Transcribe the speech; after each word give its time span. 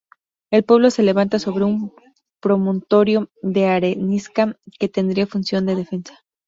El 0.49 0.63
pueblo 0.63 0.89
se 0.89 1.03
levanta 1.03 1.37
sobre 1.37 1.63
un 1.63 1.93
promontorio 2.39 3.29
de 3.43 3.67
arenisca 3.67 4.57
que 4.79 4.87
tendría 4.89 5.27
función 5.27 5.67
de 5.67 5.75
defensa. 5.75 6.23